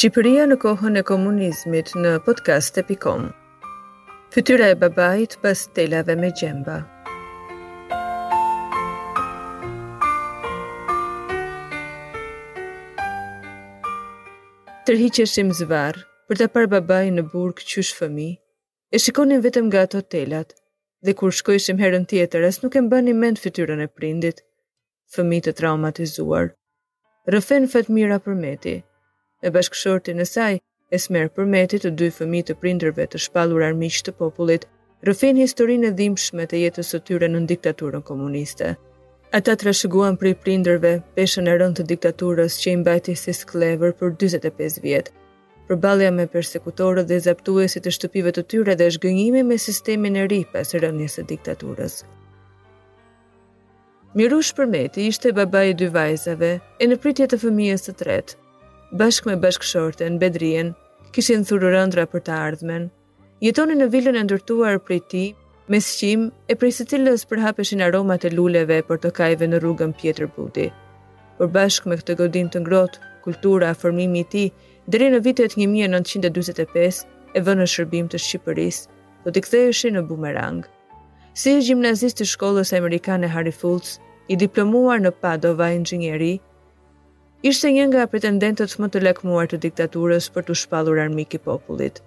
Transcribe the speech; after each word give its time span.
Shqipëria 0.00 0.46
në 0.48 0.56
kohën 0.62 0.94
e 0.96 1.00
komunizmit 1.04 1.90
në 2.00 2.10
podcast 2.24 2.78
e 2.80 2.84
pikom 2.88 3.26
Fytyra 4.32 4.70
e 4.72 4.76
babait 4.80 5.34
pas 5.42 5.64
telave 5.76 6.14
me 6.16 6.30
gjemba 6.38 6.78
Tërhi 14.88 15.10
që 15.20 15.28
shim 15.34 15.52
zvar, 15.60 16.00
për 16.32 16.40
të 16.46 16.50
par 16.56 16.70
babaj 16.78 17.04
në 17.20 17.26
burg 17.36 17.60
që 17.60 17.84
fëmi 18.00 18.30
E 18.96 19.04
shikonin 19.04 19.44
vetëm 19.44 19.68
nga 19.68 19.84
ato 19.84 20.00
telat 20.16 20.56
Dhe 21.04 21.12
kur 21.20 21.28
shkojshim 21.42 21.76
herën 21.82 22.08
tjetër 22.10 22.48
as 22.48 22.62
nuk 22.64 22.72
e 22.80 22.86
mba 22.88 23.04
një 23.04 23.18
mend 23.20 23.44
fytyrën 23.44 23.84
e 23.84 23.90
prindit 24.00 24.40
Fëmi 25.12 25.44
të 25.44 25.58
traumatizuar 25.60 26.54
Rëfen 27.36 27.68
fatmira 27.76 28.22
për 28.24 28.40
meti 28.46 28.80
me 29.42 29.50
bashkëshortin 29.56 30.20
e 30.22 30.26
saj, 30.28 30.58
Esmer 30.98 31.28
Përmeti 31.36 31.78
të 31.82 31.90
dy 31.98 32.08
fëmi 32.16 32.40
të 32.46 32.54
prinderve 32.62 33.06
të 33.08 33.20
shpalur 33.26 33.62
armiq 33.66 34.00
të 34.04 34.12
popullit, 34.20 34.66
rëfen 35.08 35.38
historinë 35.40 35.90
e 35.92 35.96
dhimshme 36.00 36.46
të 36.50 36.60
jetës 36.64 36.90
së 36.92 37.00
tyre 37.08 37.28
në 37.30 37.44
diktaturën 37.52 38.02
komuniste. 38.10 38.72
Ata 39.38 39.54
të 39.56 39.68
rëshëguan 39.68 40.18
për 40.18 40.30
i 40.32 40.34
prinderve 40.44 40.90
peshën 41.16 41.46
e 41.48 41.54
rënd 41.62 41.78
të 41.78 41.86
diktaturës 41.92 42.58
që 42.62 42.70
i 42.70 42.76
mbajti 42.80 43.14
si 43.16 43.34
sklever 43.40 43.94
për 44.00 44.16
25 44.24 44.80
vjetë. 44.86 45.14
Përbalja 45.70 46.10
me 46.10 46.24
persekutorët 46.26 47.06
dhe 47.06 47.20
zaptuesit 47.28 47.86
e 47.86 47.94
shtëpive 47.94 48.32
të 48.34 48.42
tyre 48.52 48.74
dhe 48.74 48.90
shgënjimi 48.96 49.44
me 49.46 49.58
sistemin 49.64 50.18
e 50.18 50.26
ri 50.32 50.40
pas 50.52 50.74
rëndjes 50.82 51.20
të 51.20 51.26
diktaturës. 51.32 52.00
Mirush 54.18 54.50
Përmeti 54.58 55.06
ishte 55.12 55.32
baba 55.38 55.62
i 55.64 55.72
dy 55.78 55.86
vajzave 55.94 56.52
e 56.82 56.90
në 56.90 56.98
pritje 57.04 57.30
të 57.30 57.38
fëmijës 57.44 57.86
të 57.86 57.94
tretë, 58.02 58.34
bashkë 58.98 59.26
me 59.30 59.34
bashkë 59.42 59.62
shorten, 59.70 60.16
bedrien, 60.18 60.72
kishin 61.14 61.44
thururën 61.46 61.92
dra 61.94 62.04
për 62.10 62.24
të 62.26 62.32
ardhmen. 62.46 62.88
Jetoni 63.40 63.76
në 63.78 63.86
vilën 63.92 64.18
e 64.18 64.22
ndërtuar 64.26 64.80
për 64.82 64.98
ti, 65.12 65.24
me 65.70 65.78
shqim 65.78 66.24
e 66.50 66.56
prej 66.58 66.72
së 66.80 66.86
cilës 66.90 67.22
për 67.30 67.42
aromat 67.86 68.24
e 68.24 68.30
luleve 68.30 68.82
për 68.82 68.98
të 68.98 69.10
kajve 69.14 69.46
në 69.46 69.60
rrugën 69.62 69.92
pjetër 69.94 70.26
budi. 70.34 70.72
Për 71.38 71.46
bashkë 71.54 71.88
me 71.88 71.96
këtë 72.00 72.16
godin 72.18 72.48
të 72.50 72.60
ngrot, 72.64 72.98
kultura 73.22 73.70
a 73.70 73.74
formimi 73.78 74.24
ti, 74.28 74.50
dheri 74.90 75.08
në 75.14 75.22
vitet 75.22 75.54
1925 75.56 77.04
e 77.34 77.40
vënë 77.40 77.62
në 77.62 77.66
shërbim 77.74 78.08
të 78.10 78.18
Shqipëris, 78.20 78.88
do 79.24 79.30
t'i 79.30 79.40
këthej 79.40 79.70
është 79.70 79.90
në 79.94 80.02
bumerang. 80.10 80.64
Si 81.34 81.54
e 81.54 81.62
gjimnazist 81.62 82.18
të 82.18 82.26
shkollës 82.26 82.74
amerikane 82.76 83.28
Harry 83.30 83.54
Fultz, 83.54 84.00
i 84.28 84.34
diplomuar 84.36 85.00
në 85.00 85.14
Padova 85.22 85.70
Ingenjeri, 85.74 86.34
ishte 87.48 87.70
një 87.72 87.84
nga 87.90 88.02
pretendentët 88.12 88.72
më 88.76 88.86
të 88.92 89.00
lakmuar 89.02 89.46
të 89.48 89.56
diktaturës 89.64 90.26
për 90.32 90.44
të 90.48 90.54
shpallur 90.62 90.98
armik 91.00 91.32
i 91.34 91.38
popullit. 91.40 92.00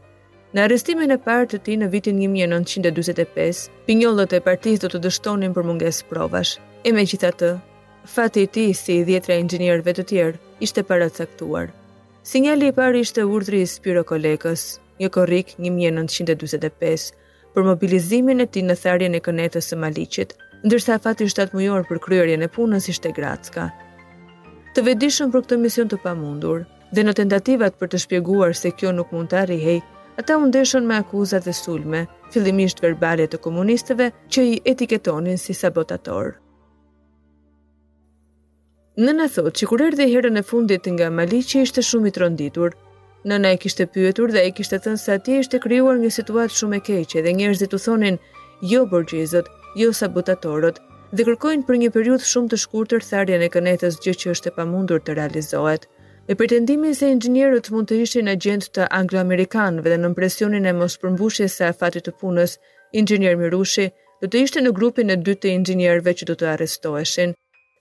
Në 0.53 0.61
arrestimin 0.67 1.13
e 1.13 1.17
parë 1.17 1.47
të 1.49 1.59
tij 1.65 1.77
në 1.81 1.87
vitin 1.89 2.19
1945, 2.21 3.63
pinjollët 3.87 4.35
e 4.37 4.43
partisë 4.47 4.83
do 4.83 4.91
të 4.93 4.99
dështonin 5.07 5.55
për 5.55 5.65
mungesë 5.71 6.05
provash. 6.11 6.51
E 6.85 6.93
megjithatë, 6.93 7.49
fati 8.13 8.43
i 8.45 8.49
tij 8.57 8.73
si 8.77 8.99
i 8.99 9.05
dhjetra 9.07 9.39
inxhinierëve 9.41 9.95
të 9.97 10.05
tjerë 10.11 10.57
ishte 10.67 10.83
paracaktuar. 10.85 11.71
Sinjali 12.29 12.69
i 12.69 12.75
parë 12.77 13.01
ishte 13.01 13.25
urdhri 13.25 13.63
i 13.65 13.69
Spiro 13.73 14.03
Kolekës, 14.05 14.67
një 15.01 15.09
korrik 15.17 15.55
1945 15.57 17.07
për 17.55 17.65
mobilizimin 17.71 18.45
e 18.45 18.45
tij 18.45 18.67
në 18.69 18.77
tharjen 18.83 19.17
e 19.17 19.23
kënetës 19.25 19.71
së 19.73 19.81
Maliqit, 19.81 20.37
ndërsa 20.63 20.99
fati 21.03 21.25
shtatë 21.33 21.57
mujor 21.57 21.89
për 21.89 22.03
kryerjen 22.05 22.45
e 22.45 22.51
punës 22.51 22.85
ishte 22.93 23.09
Gracka, 23.17 23.72
të 24.73 24.81
vedishëm 24.88 25.29
për 25.34 25.44
këtë 25.45 25.57
mision 25.61 25.89
të 25.89 25.97
pamundur, 26.03 26.63
dhe 26.94 27.01
në 27.06 27.11
tentativat 27.19 27.75
për 27.79 27.89
të 27.94 28.00
shpjeguar 28.03 28.56
se 28.57 28.72
kjo 28.79 28.89
nuk 28.97 29.11
mund 29.13 29.29
të 29.29 29.38
arrihej, 29.45 29.81
ata 30.19 30.38
u 30.41 30.45
ndeshën 30.50 30.85
me 30.89 30.95
akuzat 31.01 31.45
e 31.50 31.53
sulme, 31.57 32.00
fillimisht 32.34 32.81
verbale 32.81 33.28
të 33.29 33.38
komunistëve 33.45 34.07
që 34.34 34.45
i 34.50 34.56
etiketonin 34.73 35.38
si 35.41 35.53
sabotator. 35.57 36.31
Nëna 39.06 39.25
thotë 39.35 39.53
që 39.59 39.69
kur 39.69 39.81
erdhi 39.91 40.06
herën 40.09 40.38
e 40.38 40.44
fundit 40.45 40.88
nga 40.95 41.09
Maliqi 41.13 41.61
ishte 41.66 41.81
shumë 41.85 42.07
i 42.09 42.13
tronditur. 42.17 42.73
Nëna 43.29 43.53
e 43.53 43.59
kishte 43.61 43.85
pyetur 43.94 44.34
dhe 44.35 44.41
e 44.45 44.51
kishte 44.57 44.78
thënë 44.85 45.01
se 45.01 45.13
atje 45.19 45.38
ishte 45.45 45.59
krijuar 45.66 45.97
një 46.01 46.09
situatë 46.17 46.57
shumë 46.59 46.79
e 46.79 46.81
keqe 46.90 47.23
dhe 47.25 47.35
njerëzit 47.38 47.73
u 47.78 47.81
thonin 47.85 48.17
jo 48.73 48.84
borgjezët, 48.91 49.50
jo 49.81 49.90
sabotatorët, 49.97 50.78
dhe 51.13 51.25
kërkojnë 51.29 51.66
për 51.68 51.75
një 51.79 51.90
periudhë 51.94 52.25
shumë 52.25 52.50
të 52.51 52.57
shkurtër 52.63 53.03
tharjen 53.06 53.44
e 53.46 53.50
kënetës 53.53 54.00
gjë 54.01 54.13
që 54.22 54.31
është 54.34 54.50
e 54.50 54.53
pamundur 54.56 55.03
të 55.06 55.13
realizohet. 55.19 55.84
Me 56.28 56.34
pretendimin 56.40 56.96
se 56.97 57.12
inxhinierët 57.13 57.69
mund 57.75 57.91
të 57.91 58.00
ishin 58.06 58.31
agjent 58.34 58.66
të 58.74 58.88
anglo-amerikanëve 59.00 59.94
dhe 59.94 60.00
në 60.06 60.09
presionin 60.18 60.66
e 60.66 60.73
mospërmbushjes 60.79 61.59
së 61.59 61.68
afatit 61.69 62.07
të 62.07 62.16
punës, 62.23 62.56
inxhinier 63.00 63.38
Mirushi 63.38 63.85
do 64.23 64.31
të 64.31 64.41
ishte 64.47 64.63
në 64.66 64.73
grupin 64.79 65.13
e 65.13 65.19
dytë 65.22 65.46
të 65.46 65.53
inxhinierëve 65.59 66.16
që 66.22 66.29
do 66.31 66.40
të 66.40 66.50
arrestoheshin. 66.56 67.35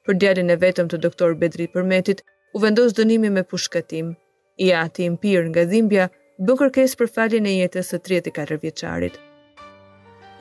Për 0.05 0.19
djalin 0.21 0.53
e 0.53 0.59
vetëm 0.67 0.91
të 0.93 1.01
doktor 1.07 1.33
Bedri 1.41 1.71
Përmetit 1.73 2.21
u 2.53 2.61
vendos 2.67 2.93
dënimi 3.01 3.31
me 3.33 3.47
pushkatim. 3.55 4.13
I 4.61 4.69
ati 4.85 5.09
i 5.09 5.43
nga 5.49 5.65
dhimbja 5.73 6.11
bën 6.37 6.63
kërkesë 6.65 6.99
për 7.01 7.15
faljen 7.17 7.47
e 7.49 7.57
jetës 7.63 7.95
së 7.95 8.03
34 8.11 8.61
vjeçarit. 8.69 9.15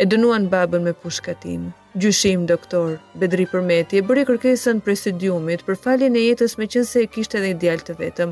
E 0.02 0.04
dënuan 0.06 0.50
babën 0.52 0.84
me 0.84 0.92
pushkatim. 1.06 1.70
Gjyshim 2.00 2.46
doktor, 2.48 2.94
Bedri 3.20 3.44
Përmeti 3.52 3.98
e 4.00 4.02
bëri 4.08 4.22
kërkesën 4.30 4.78
presidiumit 4.86 5.66
për 5.68 5.76
faljen 5.76 6.16
e 6.16 6.22
jetës 6.24 6.54
me 6.56 6.64
qënë 6.72 7.02
e 7.02 7.08
kishtë 7.12 7.42
edhe 7.42 7.50
ideal 7.52 7.82
të 7.84 7.96
vetëm. 8.00 8.32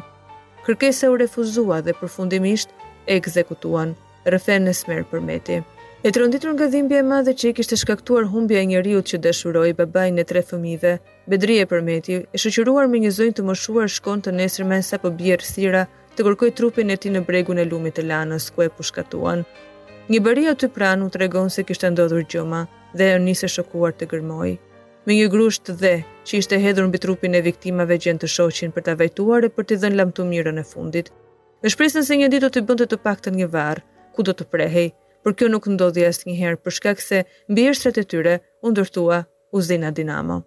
Kërkesa 0.64 1.10
u 1.12 1.18
refuzua 1.20 1.82
dhe 1.84 1.92
përfundimisht 2.00 2.72
e 3.04 3.18
ekzekutuan, 3.20 3.92
rëfen 4.32 4.64
në 4.64 4.76
smerë 4.80 5.10
Përmeti. 5.12 5.60
E 5.60 6.08
të 6.08 6.22
rënditur 6.24 6.54
nga 6.56 6.70
dhimbja 6.72 7.02
e 7.04 7.08
madhe 7.10 7.36
që 7.36 7.52
i 7.52 7.56
kishtë 7.60 7.82
shkaktuar 7.84 8.30
humbja 8.32 8.64
e 8.64 8.70
njëriut 8.72 9.12
që 9.12 9.20
dëshuroj 9.28 9.74
babaj 9.82 10.08
në 10.16 10.24
tre 10.32 10.46
fëmive, 10.54 10.94
Bedri 11.28 11.60
e 11.60 11.68
Përmeti 11.68 12.22
e 12.24 12.40
shëqyruar 12.46 12.88
me 12.88 13.04
një 13.04 13.12
zojnë 13.20 13.38
të 13.42 13.48
moshuar 13.52 13.92
shkon 13.92 14.24
të 14.24 14.38
nesër 14.40 14.72
sa 14.88 14.98
për 15.04 15.10
po 15.12 15.16
bjerë 15.20 15.50
sira 15.52 15.84
të 16.16 16.24
kërkoj 16.30 16.54
trupin 16.56 16.90
e 16.96 16.96
ti 16.98 17.10
në 17.12 17.26
bregun 17.28 17.60
e 17.60 17.68
lumit 17.68 18.00
e 18.00 18.08
lanës 18.08 18.54
ku 18.56 18.64
e 18.64 18.70
pushkatuan. 18.80 19.44
Një 20.10 20.20
bëria 20.26 20.54
të 20.58 20.70
pranu 20.74 21.10
të 21.12 21.18
regon 21.28 21.50
se 21.54 21.64
kishtë 21.64 21.92
ndodhur 21.94 22.24
gjoma, 22.24 22.64
dhe 22.94 23.12
e 23.14 23.20
nisi 23.20 23.48
shokuar 23.50 23.94
të 23.96 24.08
gërmoj. 24.12 24.56
Me 25.06 25.16
një 25.18 25.30
grusht 25.34 25.70
dhe, 25.82 25.94
që 26.26 26.40
ishte 26.42 26.60
hedhur 26.62 26.88
mbi 26.90 27.00
trupin 27.02 27.36
e 27.38 27.42
viktimave 27.46 27.98
gjen 27.98 28.20
të 28.22 28.30
shoqin 28.34 28.74
për 28.76 28.86
ta 28.88 28.96
vajtuar 29.00 29.48
e 29.48 29.54
për 29.54 29.68
t'i 29.70 29.78
dhënë 29.84 29.98
lamtu 30.00 30.26
mirën 30.28 30.60
e 30.62 30.66
fundit. 30.72 31.12
Me 31.64 31.72
shpresën 31.72 32.06
se 32.08 32.18
një 32.20 32.30
ditë 32.34 32.46
do 32.46 32.50
të 32.56 32.64
bënte 32.70 32.88
të 32.90 33.00
paktën 33.06 33.38
një 33.40 33.48
varr, 33.54 33.82
ku 34.16 34.24
do 34.24 34.34
të 34.36 34.50
prehej, 34.54 34.92
por 35.24 35.36
kjo 35.38 35.50
nuk 35.52 35.68
ndodhi 35.68 36.06
asnjëherë 36.08 36.62
për 36.64 36.78
shkak 36.78 37.02
se 37.04 37.24
mbi 37.52 37.66
erësat 37.70 37.98
e 37.98 38.06
tyre 38.12 38.36
u 38.64 38.72
ndërtua 38.74 39.24
uzina 39.54 39.92
Dinamo. 39.92 40.42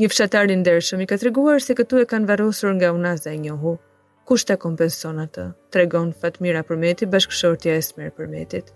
Një 0.00 0.08
fshatar 0.08 0.50
i 0.50 0.56
ndershëm 0.58 1.02
i 1.04 1.08
ka 1.10 1.18
treguar 1.20 1.60
se 1.60 1.74
këtu 1.78 2.00
e 2.02 2.08
kanë 2.08 2.28
varrosur 2.30 2.72
nga 2.78 2.92
unaza 2.96 3.32
e 3.34 3.38
njohu. 3.44 3.74
Kush 4.24 4.46
ta 4.48 4.56
kompenson 4.56 5.18
atë? 5.24 5.48
Tregon 5.74 6.12
Fatmira 6.20 6.62
Përmeti, 6.62 7.08
bashkëshortja 7.10 7.74
e 7.76 7.82
Smir 7.82 8.14
Përmetit. 8.16 8.70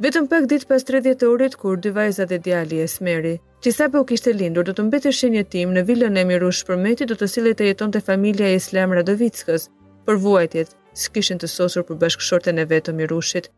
Vetëm 0.00 0.26
pak 0.32 0.46
ditë 0.48 0.64
pas 0.64 0.84
30 0.88 1.22
orit, 1.28 1.54
kur 1.60 1.74
dy 1.76 1.90
vajzat 1.92 2.30
e 2.32 2.38
djali 2.44 2.78
e 2.80 2.86
smeri, 2.88 3.34
që 3.60 3.72
sa 3.76 3.88
u 4.00 4.00
kishte 4.08 4.32
lindur, 4.32 4.64
do 4.64 4.72
të 4.74 4.84
mbetë 4.86 5.10
e 5.10 5.16
shenje 5.16 5.42
tim 5.54 5.74
në 5.76 5.82
vilën 5.90 6.14
e 6.16 6.22
miru 6.30 6.48
shpërmeti 6.58 7.04
do 7.10 7.18
të 7.20 7.26
sile 7.28 7.50
të 7.54 7.66
jeton 7.68 7.92
të 7.92 8.00
familja 8.06 8.46
e 8.48 8.54
islam 8.60 8.94
Radovickës, 8.96 9.66
për 10.08 10.20
vuajtjet, 10.22 10.72
s'kishin 11.02 11.42
të 11.42 11.50
sosur 11.54 11.84
për 11.90 11.98
bashkëshorten 12.02 12.62
e 12.62 12.64
vetë 12.72 12.94
mirushit. 12.96 13.50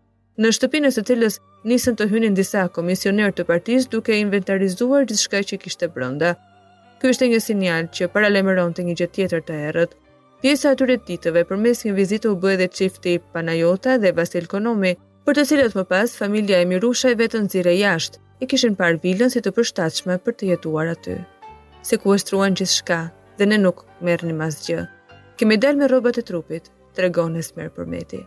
Në 0.42 0.50
shtëpinë 0.56 0.90
së 0.96 1.04
cilës 1.12 1.38
nisën 1.70 1.94
të 2.00 2.10
hynin 2.10 2.34
disa 2.34 2.66
komisioner 2.74 3.30
të 3.32 3.46
partisë 3.52 3.92
duke 3.94 4.18
inventarizuar 4.24 5.06
gjithçka 5.06 5.44
që 5.52 5.60
kishte 5.62 5.90
brenda. 5.94 6.34
Ky 6.98 7.14
ishte 7.14 7.30
një 7.30 7.40
sinjal 7.46 7.86
që 8.00 8.10
të 8.18 8.88
një 8.90 8.98
gjë 8.98 9.08
tjetër 9.14 9.42
të 9.46 9.54
errët. 9.68 9.94
Pjesa 10.42 10.70
e 10.70 10.72
atyre 10.74 10.98
ditëve 11.06 11.46
përmes 11.52 11.86
një 11.86 11.92
vizite 12.02 12.28
u 12.28 12.34
bë 12.34 12.66
çifti 12.80 13.20
Panajota 13.32 13.94
dhe 14.02 14.10
Vasil 14.12 14.48
Konomi, 14.50 14.96
për 15.26 15.36
të 15.38 15.42
cilët 15.48 15.74
më 15.78 15.84
pas 15.86 16.12
familja 16.18 16.56
e 16.58 16.64
Mirushaj 16.66 17.12
vetën 17.20 17.44
zire 17.50 17.72
jashtë 17.78 18.18
e 18.42 18.46
kishin 18.52 18.74
par 18.78 18.96
vilën 19.04 19.30
si 19.30 19.38
të 19.42 19.52
përshtatshme 19.54 20.16
për 20.24 20.34
të 20.34 20.46
jetuar 20.48 20.88
aty. 20.90 21.18
Se 21.86 21.98
ku 22.02 22.10
gjithë 22.16 22.66
shka 22.66 22.98
dhe 23.38 23.46
ne 23.46 23.58
nuk 23.62 23.84
merë 24.00 24.28
një 24.32 24.36
mazgjë. 24.40 24.80
Kemi 25.38 25.58
del 25.62 25.78
me 25.78 25.86
robët 25.88 26.18
e 26.18 26.24
trupit, 26.26 26.70
të 26.94 27.04
regon 27.06 27.36
e 27.38 27.42
smerë 27.42 27.70
për 27.76 27.86
meti. 27.92 28.20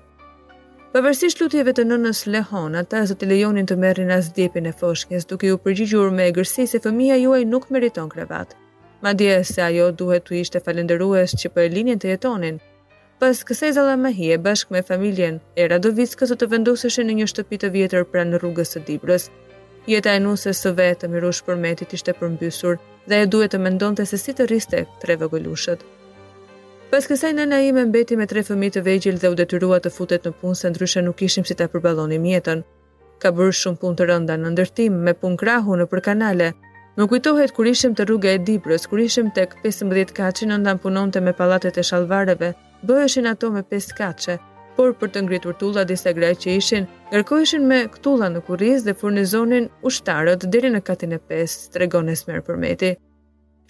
Pavërsisht 0.95 1.42
lutjeve 1.44 1.74
të 1.75 1.83
nënës 1.89 2.21
Lehon, 2.31 2.75
ata 2.80 3.01
zë 3.06 3.15
të 3.19 3.27
lejonin 3.31 3.68
të 3.68 3.75
merrin 3.80 4.12
as 4.15 4.30
djepin 4.33 4.65
e 4.65 4.71
foshkjes, 4.71 5.25
duke 5.27 5.50
ju 5.51 5.57
përgjigjur 5.65 6.12
me 6.15 6.30
egërsi 6.31 6.63
se 6.68 6.80
fëmija 6.80 7.19
juaj 7.19 7.44
nuk 7.51 7.68
meriton 7.75 8.07
krevat. 8.09 8.56
Ma 9.03 9.12
dje 9.13 9.42
se 9.44 9.59
ajo 9.68 9.92
duhet 9.92 10.24
të 10.24 10.39
ishte 10.45 10.63
falenderues 10.63 11.36
që 11.42 11.51
për 11.56 11.69
linjen 11.75 12.00
të 12.00 12.13
jetonin, 12.15 12.62
Pas 13.20 13.40
kësaj 13.48 13.70
zala 13.80 13.96
mahie 13.96 14.36
bashkë 14.46 14.74
me 14.76 14.82
familjen 14.84 15.38
e 15.56 15.64
Radovicka 15.72 16.28
të 16.28 16.36
të 16.42 16.48
vendoseshe 16.52 17.04
në 17.08 17.14
një 17.20 17.28
shtëpit 17.32 17.62
të 17.64 17.70
vjetër 17.76 18.04
pra 18.12 18.24
në 18.28 18.42
rrugës 18.42 18.74
të 18.76 18.82
Dibrës. 18.90 19.30
Jeta 19.88 20.16
e 20.16 20.20
nusë 20.20 20.52
së 20.60 20.74
vetë 20.80 21.02
të 21.06 21.10
mirush 21.14 21.40
për 21.48 21.56
metit 21.64 21.94
ishte 21.96 22.12
përmbysur 22.20 22.76
dhe 23.08 23.20
e 23.22 23.30
duhet 23.36 23.54
të 23.56 23.62
mendon 23.64 23.96
të 23.96 24.06
se 24.12 24.20
si 24.20 24.36
të 24.36 24.50
riste 24.52 24.82
tre 25.02 25.16
vëgëllushët. 25.22 25.80
Pas 26.92 27.08
kësaj 27.12 27.32
nëna 27.40 27.62
ime 27.70 27.86
mbeti 27.88 28.20
me 28.20 28.28
tre 28.28 28.44
fëmi 28.48 28.68
të 28.76 28.84
vejgjil 28.90 29.22
dhe 29.24 29.32
u 29.32 29.40
detyrua 29.40 29.80
të 29.84 29.94
futet 29.96 30.28
në 30.28 30.34
punë 30.42 30.60
se 30.62 30.74
ndryshe 30.74 31.06
nuk 31.08 31.22
ishim 31.30 31.48
si 31.48 31.56
ta 31.56 31.70
përbalonim 31.72 32.28
jetën. 32.34 32.66
Ka 33.24 33.32
bërë 33.38 33.56
shumë 33.62 33.82
punë 33.84 34.00
të 34.02 34.10
rënda 34.12 34.38
në 34.44 34.52
ndërtim 34.58 35.00
me 35.08 35.16
punë 35.22 35.40
krahu 35.46 35.80
në 35.80 35.88
për 35.94 36.04
kanale. 36.12 36.52
Më 37.00 37.08
kujtohet 37.12 37.56
kur 37.56 37.68
ishim 37.72 37.96
të 37.96 38.10
rruga 38.12 38.36
e 38.36 38.44
Dibrës, 38.50 38.90
kur 38.92 39.00
ishim 39.08 39.32
tek 39.36 39.56
15 39.64 40.12
kaqin 40.18 40.52
ndan 40.60 40.84
punonte 40.84 41.22
me 41.24 41.32
pallatet 41.34 41.78
e 41.78 41.84
shalvareve, 41.84 42.54
bëheshin 42.83 43.27
ato 43.30 43.51
me 43.54 43.63
pesë 43.63 43.95
katëshe, 44.00 44.36
por 44.75 44.92
për 45.00 45.12
të 45.13 45.22
ngritur 45.25 45.56
tulla 45.60 45.86
disa 45.88 46.12
gra 46.18 46.33
që 46.36 46.57
ishin, 46.60 46.88
ngarkoheshin 47.13 47.63
me 47.69 47.86
këtulla 47.94 48.27
në 48.33 48.42
kurriz 48.48 48.83
dhe 48.88 48.94
furnizonin 49.00 49.69
ushtarët 49.89 50.48
deri 50.51 50.72
në 50.74 50.81
katin 50.89 51.16
e 51.16 51.19
pesë, 51.30 51.69
tregon 51.75 52.12
Esmer 52.12 52.42
Përmeti. 52.44 52.95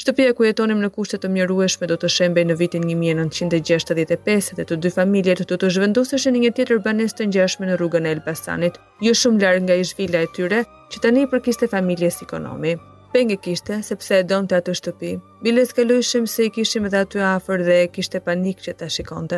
Shtëpia 0.02 0.34
ku 0.36 0.44
jetonim 0.44 0.82
në 0.84 0.90
kushte 0.96 1.18
të 1.24 1.30
mjerueshme 1.32 1.88
do 1.88 1.96
të 2.00 2.10
shembej 2.16 2.46
në 2.50 2.58
vitin 2.62 2.84
1965 2.90 4.58
dhe 4.58 4.66
të 4.72 4.78
dy 4.84 4.92
familjet 4.96 5.44
do 5.52 5.56
të 5.62 5.70
zhvendosesh 5.78 6.26
në 6.34 6.42
një 6.42 6.50
tjetër 6.58 6.82
banes 6.88 7.16
të 7.16 7.30
ngjashme 7.30 7.70
në 7.70 7.78
rrugën 7.80 8.10
e 8.10 8.16
Elbasanit, 8.18 8.82
jo 9.08 9.14
shumë 9.22 9.46
larg 9.46 9.62
nga 9.70 9.78
ish 9.86 9.96
vila 10.02 10.26
e 10.28 10.34
tyre, 10.36 10.66
që 10.92 11.06
tani 11.06 11.24
përkiste 11.32 11.72
familjes 11.78 12.20
ekonomike 12.28 12.84
penge 13.16 13.36
kishte, 13.40 13.78
sepse 13.88 14.18
e 14.20 14.24
donë 14.28 14.50
të 14.52 14.56
atë 14.62 14.74
shtëpi. 14.76 15.10
Biles 15.46 15.70
kaluj 15.78 16.02
se 16.08 16.44
i 16.48 16.50
kishim 16.56 16.90
edhe 16.90 17.00
aty 17.06 17.22
afer 17.36 17.62
dhe 17.68 17.76
e 17.84 17.88
kishte 17.96 18.20
panik 18.26 18.58
që 18.66 18.74
ta 18.82 18.90
shikonte. 18.96 19.38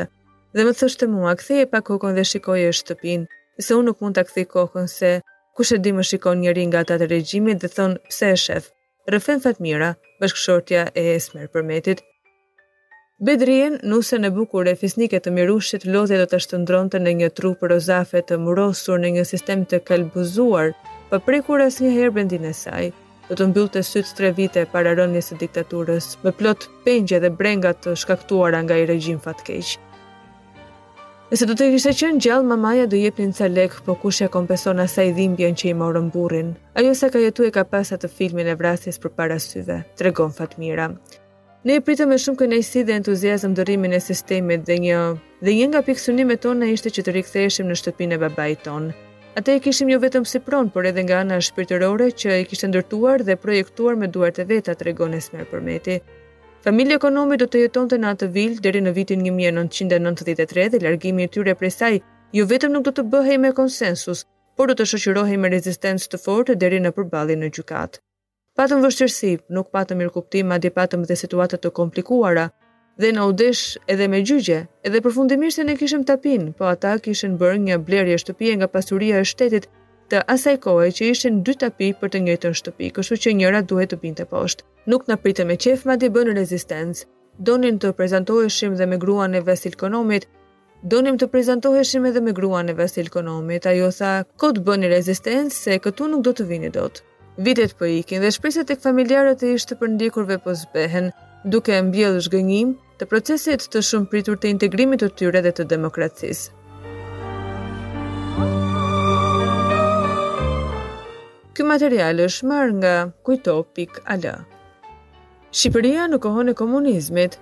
Dhe 0.58 0.64
më 0.66 0.74
thështë 0.80 1.10
mua, 1.14 1.36
këthi 1.40 1.60
e 1.62 1.66
pa 1.72 1.82
kokon 1.90 2.16
dhe 2.18 2.24
shikoj 2.32 2.64
e 2.64 2.72
shtëpin, 2.80 3.28
se 3.66 3.78
unë 3.78 3.90
nuk 3.92 4.02
mund 4.02 4.18
të 4.18 4.24
këthi 4.32 4.46
kokon 4.56 4.90
se 4.98 5.12
kush 5.56 5.76
e 5.76 5.82
di 5.84 5.94
më 5.94 6.08
shikon 6.10 6.42
njëri 6.42 6.64
nga 6.72 6.82
të 6.88 6.96
atë 6.98 7.12
regjimit 7.14 7.62
dhe 7.62 7.70
thonë 7.78 8.02
pse 8.10 8.32
e 8.34 8.40
shef. 8.46 8.72
Rëfen 9.14 9.46
fatë 9.46 9.62
mira, 9.68 9.92
bashkëshortja 10.24 10.88
e 11.02 11.08
esmer 11.14 11.46
për 11.54 11.68
metit. 11.70 12.02
Bedrien, 13.30 13.78
nusën 13.92 14.26
e 14.26 14.34
bukur 14.38 14.66
e 14.66 14.74
fisnike 14.82 15.22
të 15.22 15.36
mirushit, 15.38 15.86
lodhe 15.94 16.18
do 16.18 16.26
të 16.34 16.42
shtëndronë 16.48 16.94
të 16.96 17.06
në 17.06 17.14
një 17.22 17.30
tru 17.38 17.54
për 17.62 17.78
të 18.30 18.36
mërosur 18.48 19.00
në 19.06 19.14
një 19.20 19.28
sistem 19.32 19.60
të 19.70 19.86
kalbuzuar, 19.90 20.70
për 21.12 21.20
prekur 21.30 21.60
as 21.70 21.76
një 21.86 21.92
herë 22.00 22.14
bëndin 22.18 22.52
e 22.52 22.54
saj, 22.66 22.88
do 23.30 23.36
të 23.36 23.48
mbyllë 23.52 23.72
të 23.76 23.82
sytë 23.84 24.14
tre 24.18 24.30
vite 24.36 24.62
para 24.72 24.94
rënjës 24.98 25.32
së 25.34 25.38
diktaturës, 25.42 26.14
me 26.24 26.32
plot 26.32 26.68
pengje 26.86 27.20
dhe 27.24 27.30
brengat 27.42 27.82
të 27.84 27.96
shkaktuara 28.02 28.62
nga 28.66 28.78
i 28.80 28.86
regjim 28.90 29.20
fatkeq. 29.24 29.76
Nëse 31.30 31.44
do 31.44 31.58
të 31.60 31.66
kishte 31.74 31.92
qenë 32.00 32.22
gjallë, 32.24 32.48
mamaja 32.48 32.86
do 32.88 32.96
jep 32.96 33.18
një 33.20 33.50
lek, 33.52 33.74
po 33.84 33.96
kush 34.00 34.22
ja 34.22 34.30
kompenson 34.32 34.80
asaj 34.80 35.12
dhimbjen 35.18 35.58
që 35.60 35.72
i 35.72 35.74
morën 35.76 36.08
burrin? 36.14 36.54
Ajo 36.74 36.94
sa 36.96 37.10
ka 37.12 37.20
jetuar 37.20 37.52
ka 37.52 37.64
pas 37.68 37.90
të 37.92 38.08
filmin 38.08 38.48
e 38.48 38.56
vrasjes 38.56 38.96
përpara 39.00 39.36
syve, 39.40 39.84
tregon 40.00 40.32
Fatmira. 40.32 40.88
Ne 41.68 41.74
e 41.76 41.82
pritëm 41.84 42.14
me 42.14 42.16
shumë 42.16 42.38
kënaqësi 42.46 42.86
dhe 42.88 42.96
entuziazëm 43.02 43.58
dërimin 43.60 43.92
e 43.92 44.00
sistemit 44.00 44.64
dhe 44.64 44.78
një 44.86 45.02
dhe 45.44 45.52
një 45.58 45.66
nga 45.74 45.82
pikësynimet 45.84 46.40
tona 46.48 46.72
ishte 46.72 46.90
që 46.96 47.04
të 47.04 47.16
riktheheshim 47.18 47.68
në 47.68 47.76
shtëpinë 47.82 48.16
e 48.16 48.22
babait 48.24 48.64
tonë. 48.64 48.94
Ate 49.38 49.52
e 49.54 49.60
kishim 49.62 49.90
jo 49.94 49.98
vetëm 50.02 50.24
si 50.30 50.40
pronë, 50.42 50.72
por 50.74 50.86
edhe 50.90 51.02
nga 51.06 51.18
ana 51.24 51.36
shpirtërore 51.48 52.08
që 52.22 52.38
i 52.42 52.46
kishtë 52.50 52.70
ndërtuar 52.72 53.22
dhe 53.28 53.36
projektuar 53.44 53.94
me 54.04 54.08
duart 54.16 54.40
e 54.42 54.46
veta 54.52 54.74
të 54.74 54.88
regon 54.88 55.14
e 55.14 55.20
smerë 55.26 55.46
për 55.52 55.62
meti. 55.68 55.98
Familje 56.66 56.98
ekonomi 57.00 57.38
do 57.38 57.46
të 57.46 57.62
jeton 57.64 57.92
të 57.92 58.00
natë 58.02 58.32
vilë 58.38 58.58
dheri 58.66 58.82
në 58.82 58.94
vitin 58.98 59.22
1993 59.28 60.66
dhe 60.74 60.82
largimi 60.88 61.28
i 61.28 61.32
tyre 61.38 61.54
prej 61.60 61.70
saj, 61.76 62.00
jo 62.38 62.48
vetëm 62.54 62.74
nuk 62.74 62.88
do 62.90 62.96
të 62.98 63.06
bëhej 63.14 63.38
me 63.44 63.54
konsensus, 63.62 64.26
por 64.58 64.72
do 64.74 64.78
të 64.80 64.90
shëqërohej 64.96 65.38
me 65.44 65.54
rezistencë 65.56 66.12
të 66.16 66.24
fortë 66.24 66.58
dheri 66.64 66.82
në 66.88 66.96
përbali 66.98 67.38
në 67.44 67.52
gjukat. 67.60 68.02
Patëm 68.58 68.82
vështërsi, 68.88 69.36
nuk 69.54 69.70
patëm 69.78 70.02
mirë 70.02 70.16
kuptim, 70.18 70.50
ma 70.50 70.58
di 70.58 70.74
patëm 70.80 71.06
dhe 71.06 71.20
situatet 71.24 71.62
të 71.62 71.76
komplikuara, 71.82 72.50
dhe 73.02 73.12
në 73.14 73.26
udesh 73.30 73.76
edhe 73.92 74.08
me 74.10 74.22
gjyqe, 74.28 74.64
edhe 74.84 75.00
përfundimisht 75.06 75.62
e 75.62 75.66
ne 75.68 75.76
kishëm 75.80 76.04
tapin, 76.10 76.50
po 76.58 76.66
ata 76.70 76.96
kishën 77.08 77.36
bërë 77.42 77.60
një 77.68 77.76
blerje 77.90 78.16
shtëpie 78.24 78.56
nga 78.58 78.68
pasuria 78.76 79.20
e 79.22 79.28
shtetit 79.32 79.68
të 80.12 80.24
asaj 80.34 80.56
kohe 80.64 80.88
që 80.96 81.12
ishin 81.14 81.44
dy 81.46 81.54
tapi 81.62 81.92
për 82.00 82.10
të 82.14 82.22
njëjtën 82.26 82.56
shtëpi, 82.60 82.90
kështu 82.96 83.18
që 83.24 83.36
njëra 83.40 83.62
duhet 83.70 83.92
të 83.94 84.00
binte 84.04 84.26
poshtë. 84.32 84.66
Nuk 84.90 85.04
na 85.08 85.18
pritën 85.22 85.46
me 85.50 85.58
qef 85.64 85.84
madje 85.86 86.10
bën 86.16 86.32
rezistencë. 86.40 87.06
Donin 87.48 87.78
të 87.78 87.92
prezantoheshim 88.00 88.78
dhe 88.80 88.86
me 88.90 88.98
gruan 88.98 89.36
e 89.36 89.42
vesil 89.50 89.76
Konomit. 89.78 90.26
Donim 90.82 91.18
të 91.20 91.28
prezantoheshim 91.34 92.06
edhe 92.10 92.22
me 92.24 92.34
gruan 92.34 92.72
e 92.72 92.78
vesil 92.80 93.12
Konomit. 93.14 93.68
Ajo 93.68 93.92
tha, 93.98 94.14
"Ku 94.40 94.54
të 94.56 94.64
bëni 94.68 94.90
rezistencë 94.96 95.52
se 95.66 95.78
këtu 95.86 96.08
nuk 96.10 96.24
do 96.26 96.34
të 96.34 96.48
vini 96.50 96.70
dot." 96.72 97.04
Vitet 97.38 97.76
po 97.78 97.86
ikin 97.86 98.22
dhe 98.22 98.32
shpresat 98.32 98.66
tek 98.68 98.80
familjarët 98.82 99.44
e 99.44 99.54
ishte 99.60 99.76
përndikurve 99.82 100.38
po 100.44 100.52
zbehen, 100.56 101.12
duke 101.46 101.76
mbjellë 101.82 102.22
zhgënjim, 102.26 102.70
të 102.98 103.06
procesit 103.12 103.68
të 103.74 103.82
shumë 103.86 104.10
pritur 104.12 104.38
të 104.42 104.50
integrimit 104.56 105.02
të 105.04 105.10
tyre 105.20 105.42
dhe 105.46 105.52
të 105.58 105.66
demokracisë. 105.74 106.54
Ky 111.58 111.66
material 111.66 112.22
është 112.28 112.48
marrë 112.52 112.74
nga 112.82 112.94
kujto.al. 113.26 114.26
Shqipëria 115.58 116.06
në 116.12 116.24
kohën 116.26 116.54
e 116.54 116.58
komunizmit 116.64 117.40